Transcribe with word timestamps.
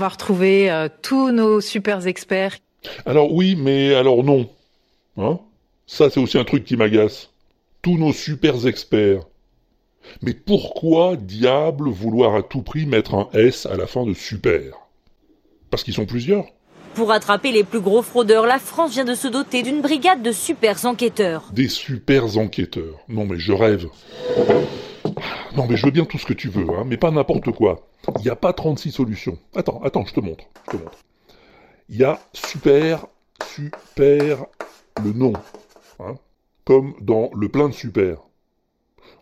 va 0.00 0.08
retrouver 0.08 0.70
euh, 0.70 0.88
tous 1.02 1.30
nos 1.30 1.60
super 1.60 2.06
experts. 2.06 2.56
Alors 3.04 3.32
oui, 3.32 3.54
mais 3.56 3.94
alors 3.94 4.24
non. 4.24 4.48
Hein? 5.18 5.38
Ça, 5.86 6.08
c'est 6.08 6.20
aussi 6.20 6.38
un 6.38 6.44
truc 6.44 6.64
qui 6.64 6.76
m'agace. 6.76 7.30
Tous 7.82 7.98
nos 7.98 8.12
super 8.12 8.66
experts. 8.66 9.22
Mais 10.22 10.32
pourquoi, 10.32 11.16
diable, 11.16 11.90
vouloir 11.90 12.34
à 12.34 12.42
tout 12.42 12.62
prix 12.62 12.86
mettre 12.86 13.14
un 13.14 13.28
S 13.34 13.66
à 13.66 13.76
la 13.76 13.86
fin 13.86 14.06
de 14.06 14.14
super? 14.14 14.72
Parce 15.70 15.84
qu'ils 15.84 15.94
sont 15.94 16.06
plusieurs 16.06 16.46
Pour 16.94 17.12
attraper 17.12 17.52
les 17.52 17.64
plus 17.64 17.80
gros 17.80 18.02
fraudeurs, 18.02 18.46
la 18.46 18.58
France 18.58 18.92
vient 18.92 19.04
de 19.04 19.14
se 19.14 19.28
doter 19.28 19.62
d'une 19.62 19.82
brigade 19.82 20.22
de 20.22 20.32
super 20.32 20.84
enquêteurs. 20.86 21.50
Des 21.52 21.68
super 21.68 22.38
enquêteurs. 22.38 22.98
Non 23.08 23.26
mais 23.26 23.38
je 23.38 23.52
rêve. 23.52 23.86
Non 25.56 25.66
mais 25.66 25.76
je 25.76 25.84
veux 25.84 25.92
bien 25.92 26.04
tout 26.04 26.18
ce 26.18 26.26
que 26.26 26.32
tu 26.32 26.48
veux, 26.48 26.68
hein, 26.70 26.84
mais 26.86 26.96
pas 26.96 27.10
n'importe 27.10 27.50
quoi. 27.52 27.86
Il 28.18 28.22
n'y 28.22 28.30
a 28.30 28.36
pas 28.36 28.52
36 28.52 28.92
solutions. 28.92 29.38
Attends, 29.54 29.80
attends, 29.82 30.04
je 30.06 30.14
te 30.14 30.20
montre. 30.20 30.44
Je 30.66 30.76
te 30.76 30.82
montre. 30.82 30.98
Il 31.88 31.96
y 31.96 32.04
a 32.04 32.20
super, 32.32 33.06
super, 33.44 34.46
le 35.02 35.12
nom. 35.12 35.32
Hein, 35.98 36.14
comme 36.64 36.94
dans 37.00 37.30
le 37.34 37.48
plein 37.48 37.68
de 37.68 37.74
super. 37.74 38.18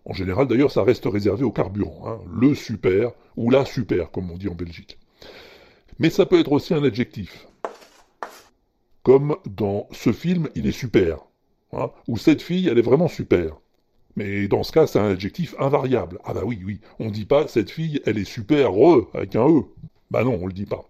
En 0.05 0.13
général, 0.13 0.47
d'ailleurs, 0.47 0.71
ça 0.71 0.83
reste 0.83 1.07
réservé 1.07 1.45
au 1.45 1.51
carburant. 1.51 2.03
Hein, 2.07 2.21
le 2.31 2.55
super, 2.55 3.13
ou 3.37 3.51
la 3.51 3.65
super, 3.65 4.11
comme 4.11 4.31
on 4.31 4.37
dit 4.37 4.49
en 4.49 4.55
Belgique. 4.55 4.99
Mais 5.99 6.11
ça 6.11 6.27
peut 6.27 6.39
être 6.39 6.53
aussi 6.53 6.75
un 6.75 6.85
adjectif. 6.85 7.47
Comme 9.03 9.37
dans 9.47 9.89
ce 9.93 10.13
film, 10.13 10.49
il 10.55 10.67
est 10.67 10.73
super. 10.73 11.19
Ou 12.07 12.17
cette 12.17 12.43
fille, 12.43 12.69
elle 12.69 12.79
est 12.79 12.83
vraiment 12.83 13.09
super. 13.09 13.59
Mais 14.19 14.49
dans 14.49 14.65
ce 14.65 14.73
cas, 14.73 14.89
c'est 14.89 14.99
un 14.99 15.13
adjectif 15.13 15.55
invariable. 15.61 16.19
Ah 16.25 16.35
bah 16.35 16.43
oui, 16.45 16.61
oui. 16.67 16.81
On 16.99 17.09
dit 17.09 17.25
pas 17.25 17.47
cette 17.47 17.71
fille, 17.71 18.03
elle 18.05 18.19
est 18.19 18.25
super, 18.25 18.73
re, 18.73 19.07
avec 19.15 19.37
un 19.37 19.49
E. 19.49 19.63
Bah 20.11 20.25
non, 20.25 20.41
on 20.43 20.49
le 20.49 20.53
dit 20.53 20.67
pas. 20.67 20.85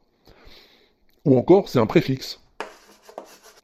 Ou 1.27 1.37
encore, 1.37 1.69
c'est 1.69 1.79
un 1.79 1.85
préfixe. 1.85 2.41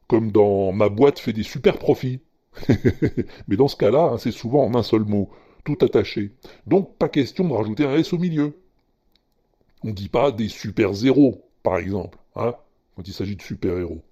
Comme 0.07 0.33
dans 0.33 0.71
ma 0.73 0.91
boîte 0.91 1.19
fait 1.19 1.33
des 1.33 1.43
super 1.43 1.79
profits. 1.79 2.21
Mais 3.49 3.57
dans 3.57 3.69
ce 3.69 3.77
cas-là, 3.77 4.11
hein, 4.13 4.19
c'est 4.19 4.33
souvent 4.33 4.67
en 4.67 4.75
un 4.75 4.83
seul 4.83 5.05
mot, 5.05 5.31
tout 5.65 5.79
attaché. 5.81 6.33
Donc 6.67 6.99
pas 6.99 7.09
question 7.09 7.49
de 7.49 7.55
rajouter 7.55 7.87
un 7.87 7.95
S 7.95 8.13
au 8.13 8.19
milieu. 8.19 8.59
On 9.83 9.93
dit 9.93 10.11
pas 10.11 10.31
des 10.31 10.49
super 10.49 10.93
zéros, 10.93 11.43
par 11.63 11.79
exemple, 11.79 12.19
hein, 12.37 12.55
quand 12.97 13.09
il 13.09 13.15
s'agit 13.15 13.37
de 13.37 13.43
super-héros. 13.43 14.03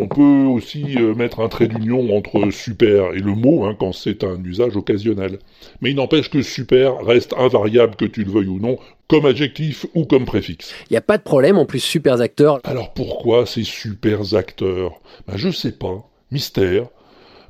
On 0.00 0.06
peut 0.08 0.46
aussi 0.46 0.96
euh, 0.96 1.14
mettre 1.14 1.40
un 1.40 1.48
trait 1.48 1.68
d'union 1.68 2.16
entre 2.16 2.50
super 2.50 3.14
et 3.14 3.18
le 3.18 3.34
mot 3.34 3.64
hein, 3.64 3.76
quand 3.78 3.92
c'est 3.92 4.24
un 4.24 4.42
usage 4.44 4.76
occasionnel. 4.76 5.38
Mais 5.80 5.90
il 5.90 5.96
n'empêche 5.96 6.30
que 6.30 6.42
super 6.42 7.04
reste 7.04 7.34
invariable 7.36 7.96
que 7.96 8.04
tu 8.04 8.24
le 8.24 8.30
veuilles 8.30 8.48
ou 8.48 8.60
non, 8.60 8.78
comme 9.08 9.26
adjectif 9.26 9.86
ou 9.94 10.04
comme 10.04 10.24
préfixe. 10.24 10.74
Il 10.90 10.92
n'y 10.92 10.98
a 10.98 11.02
pas 11.02 11.18
de 11.18 11.22
problème, 11.22 11.58
en 11.58 11.66
plus 11.66 11.80
super 11.80 12.20
acteurs. 12.20 12.60
Alors 12.64 12.92
pourquoi 12.92 13.46
ces 13.46 13.64
super 13.64 14.34
acteurs? 14.34 15.00
Ben, 15.26 15.36
Je 15.36 15.50
sais 15.50 15.72
pas. 15.72 16.04
Mystère. 16.30 16.86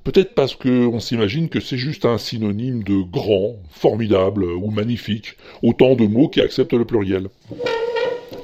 Peut-être 0.04 0.34
parce 0.34 0.54
qu'on 0.54 1.00
s'imagine 1.00 1.48
que 1.48 1.60
c'est 1.60 1.76
juste 1.76 2.04
un 2.04 2.16
synonyme 2.16 2.82
de 2.82 3.02
grand, 3.02 3.56
formidable 3.70 4.44
ou 4.44 4.70
magnifique, 4.70 5.36
autant 5.62 5.96
de 5.96 6.06
mots 6.06 6.28
qui 6.28 6.40
acceptent 6.40 6.72
le 6.72 6.84
pluriel. 6.84 7.28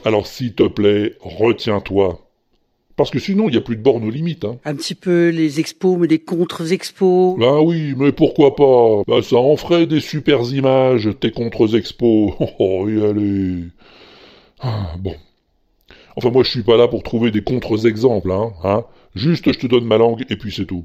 Alors 0.04 0.26
s'il 0.26 0.54
te 0.54 0.64
plaît, 0.64 1.14
retiens-toi. 1.20 2.23
Parce 2.96 3.10
que 3.10 3.18
sinon, 3.18 3.48
il 3.48 3.52
n'y 3.52 3.58
a 3.58 3.60
plus 3.60 3.76
de 3.76 3.82
bornes 3.82 4.04
aux 4.04 4.10
limites. 4.10 4.44
Hein. 4.44 4.58
Un 4.64 4.74
petit 4.76 4.94
peu 4.94 5.30
les 5.30 5.58
expos, 5.58 5.98
mais 5.98 6.06
les 6.06 6.20
contre-expos. 6.20 7.36
Ben 7.38 7.60
oui, 7.60 7.94
mais 7.96 8.12
pourquoi 8.12 8.54
pas? 8.54 9.02
Ben 9.08 9.20
ça 9.20 9.36
en 9.36 9.56
ferait 9.56 9.86
des 9.86 10.00
super 10.00 10.40
images, 10.52 11.08
tes 11.20 11.30
contre-expos. 11.30 12.34
Oh, 12.58 12.88
y 12.88 13.04
allez. 13.04 13.64
Ah, 14.60 14.94
bon. 14.98 15.14
Enfin, 16.16 16.30
moi, 16.30 16.44
je 16.44 16.50
suis 16.50 16.62
pas 16.62 16.76
là 16.76 16.86
pour 16.86 17.02
trouver 17.02 17.30
des 17.32 17.42
contre-exemples, 17.42 18.30
hein, 18.30 18.52
hein. 18.62 18.84
Juste, 19.16 19.52
je 19.52 19.58
te 19.58 19.66
donne 19.66 19.84
ma 19.84 19.98
langue, 19.98 20.24
et 20.28 20.36
puis 20.36 20.52
c'est 20.52 20.64
tout. 20.64 20.84